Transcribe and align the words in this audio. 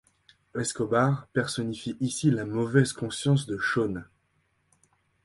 Escobar 0.55 1.27
personnifie 1.31 1.95
ici 1.99 2.31
la 2.31 2.43
mauvaise 2.43 2.91
conscience 2.93 3.45
de 3.45 3.59
Sean. 3.59 4.01